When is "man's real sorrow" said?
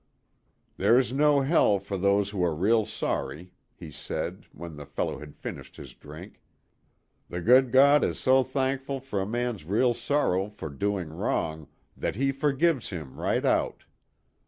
9.27-10.49